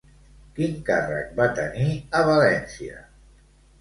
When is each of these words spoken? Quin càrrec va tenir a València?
Quin 0.59 0.73
càrrec 0.87 1.37
va 1.41 1.47
tenir 1.59 1.93
a 2.21 2.25
València? 2.31 3.07